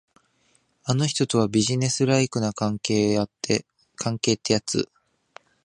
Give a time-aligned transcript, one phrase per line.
[0.83, 3.63] あの人とは、ビジネスライクな関係って
[4.53, 4.89] やつ。